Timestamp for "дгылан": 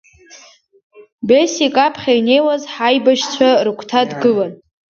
4.09-4.51